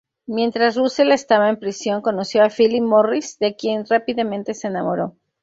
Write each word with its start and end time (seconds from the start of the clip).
Mientras 0.25 0.77
Russell 0.77 1.11
estaba 1.11 1.47
en 1.49 1.59
prisión, 1.59 2.01
conoció 2.01 2.43
a 2.43 2.49
Phillip 2.49 2.81
Morris, 2.81 3.37
de 3.37 3.55
quien 3.55 3.85
rápidamente 3.85 4.55
se 4.55 4.65
enamoró. 4.65 5.15